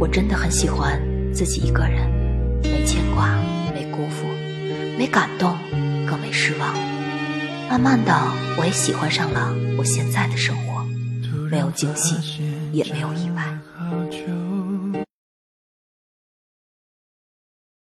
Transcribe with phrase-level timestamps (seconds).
[0.00, 0.98] 我真的很喜欢
[1.30, 2.08] 自己一个人
[2.62, 3.36] 没牵挂
[3.74, 4.26] 没辜负
[4.96, 5.54] 没感动
[6.08, 6.74] 更没失望。
[7.68, 8.12] 慢慢的
[8.58, 10.82] 我也喜欢上了我现在的生活
[11.50, 12.16] 没有惊喜
[12.72, 13.44] 也没有意外。